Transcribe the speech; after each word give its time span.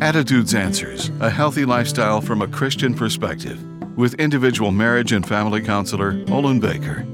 Attitudes 0.00 0.56
Answers 0.56 1.10
A 1.20 1.30
Healthy 1.30 1.64
Lifestyle 1.64 2.20
from 2.20 2.42
a 2.42 2.48
Christian 2.48 2.94
Perspective 2.94 3.62
with 3.96 4.14
individual 4.14 4.72
marriage 4.72 5.12
and 5.12 5.26
family 5.26 5.62
counselor 5.62 6.22
Olin 6.30 6.58
Baker. 6.58 7.06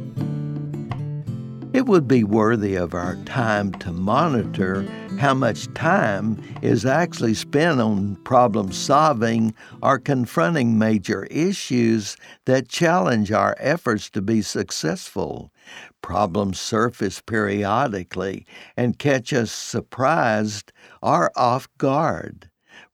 It 1.74 1.84
would 1.86 2.08
be 2.08 2.24
worthy 2.24 2.76
of 2.76 2.94
our 2.94 3.16
time 3.26 3.72
to 3.74 3.92
monitor 3.92 4.82
how 5.18 5.34
much 5.34 5.72
time 5.74 6.42
is 6.62 6.86
actually 6.86 7.34
spent 7.34 7.82
on 7.82 8.16
problem 8.24 8.72
solving 8.72 9.54
or 9.82 9.98
confronting 9.98 10.78
major 10.78 11.24
issues 11.24 12.16
that 12.46 12.70
challenge 12.70 13.30
our 13.30 13.54
efforts 13.58 14.08
to 14.10 14.22
be 14.22 14.40
successful. 14.40 15.52
Problems 16.00 16.58
surface 16.58 17.20
periodically 17.20 18.46
and 18.74 18.98
catch 18.98 19.34
us 19.34 19.52
surprised 19.52 20.72
or 21.02 21.30
off 21.36 21.68
guard. 21.76 22.49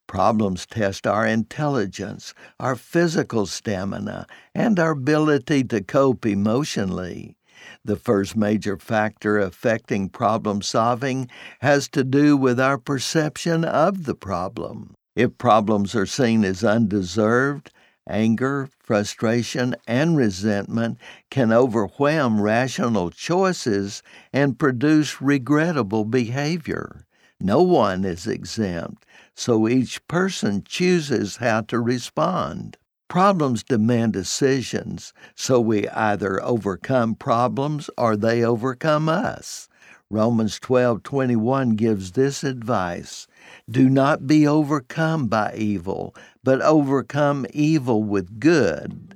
Problems 0.07 0.65
test 0.65 1.05
our 1.05 1.27
intelligence, 1.27 2.33
our 2.59 2.75
physical 2.75 3.45
stamina, 3.45 4.25
and 4.55 4.79
our 4.79 4.91
ability 4.91 5.65
to 5.65 5.81
cope 5.81 6.25
emotionally. 6.25 7.35
The 7.83 7.97
first 7.97 8.35
major 8.35 8.77
factor 8.77 9.37
affecting 9.37 10.09
problem 10.09 10.61
solving 10.61 11.29
has 11.59 11.87
to 11.89 12.03
do 12.03 12.37
with 12.37 12.59
our 12.59 12.77
perception 12.77 13.65
of 13.65 14.05
the 14.05 14.15
problem. 14.15 14.95
If 15.15 15.37
problems 15.37 15.95
are 15.95 16.05
seen 16.05 16.45
as 16.45 16.63
undeserved, 16.63 17.71
anger, 18.07 18.69
frustration, 18.79 19.75
and 19.87 20.15
resentment 20.15 20.97
can 21.29 21.51
overwhelm 21.51 22.39
rational 22.39 23.09
choices 23.09 24.03
and 24.31 24.59
produce 24.59 25.21
regrettable 25.21 26.05
behavior. 26.05 27.06
No 27.39 27.61
one 27.61 28.03
is 28.03 28.25
exempt, 28.25 29.05
so 29.35 29.67
each 29.67 30.05
person 30.07 30.63
chooses 30.65 31.37
how 31.37 31.61
to 31.61 31.79
respond. 31.79 32.77
Problems 33.09 33.63
demand 33.63 34.13
decisions, 34.13 35.13
so 35.35 35.61
we 35.61 35.87
either 35.89 36.43
overcome 36.43 37.15
problems 37.15 37.89
or 37.97 38.17
they 38.17 38.43
overcome 38.43 39.07
us. 39.07 39.69
Romans 40.09 40.59
12:21 40.59 41.75
gives 41.75 42.13
this 42.13 42.43
advice: 42.43 43.27
Do 43.69 43.89
not 43.89 44.25
be 44.25 44.47
overcome 44.47 45.27
by 45.27 45.53
evil, 45.55 46.15
but 46.43 46.61
overcome 46.61 47.45
evil 47.53 48.03
with 48.03 48.39
good. 48.39 49.15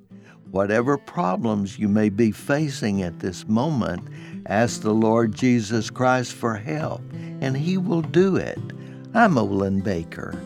Whatever 0.52 0.98
problems 0.98 1.80
you 1.80 1.88
may 1.88 2.10
be 2.10 2.32
facing 2.32 3.02
at 3.02 3.20
this 3.20 3.48
moment, 3.48 4.08
ask 4.46 4.82
the 4.82 4.94
Lord 4.94 5.36
Jesus 5.36 5.90
Christ 5.90 6.34
for 6.34 6.56
help, 6.56 7.02
and 7.42 7.56
He 7.56 7.78
will 7.78 8.02
do 8.02 8.36
it. 8.36 8.60
I'm 9.14 9.38
Olin 9.38 9.82
Baker. 9.82 10.42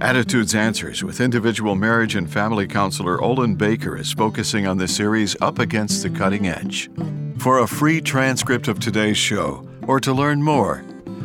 Attitudes 0.00 0.54
Answers 0.54 1.04
with 1.04 1.20
individual 1.20 1.74
marriage 1.74 2.16
and 2.16 2.30
family 2.30 2.66
counselor 2.66 3.22
Olin 3.22 3.54
Baker 3.54 3.96
is 3.96 4.12
focusing 4.12 4.66
on 4.66 4.78
the 4.78 4.88
series 4.88 5.36
Up 5.40 5.58
Against 5.58 6.02
the 6.02 6.10
Cutting 6.10 6.48
Edge. 6.48 6.90
For 7.38 7.60
a 7.60 7.68
free 7.68 8.00
transcript 8.00 8.68
of 8.68 8.80
today's 8.80 9.16
show 9.16 9.68
or 9.86 10.00
to 10.00 10.12
learn 10.12 10.42
more, 10.42 10.84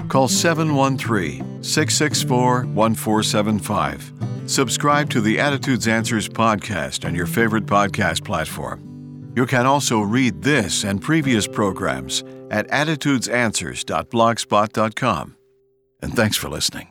call 0.10 0.28
713 0.28 1.64
664 1.64 2.66
1475. 2.66 4.14
Subscribe 4.46 5.10
to 5.10 5.22
the 5.22 5.40
Attitudes 5.40 5.88
Answers 5.88 6.30
podcast 6.30 7.06
on 7.06 7.16
your 7.16 7.26
favorite 7.26 7.66
podcast 7.66 8.24
platform. 8.24 8.87
You 9.38 9.46
can 9.46 9.68
also 9.68 10.02
read 10.02 10.42
this 10.42 10.84
and 10.84 11.00
previous 11.00 11.46
programs 11.46 12.24
at 12.50 12.68
attitudesanswers.blogspot.com. 12.70 15.36
And 16.02 16.16
thanks 16.16 16.38
for 16.38 16.50
listening. 16.50 16.88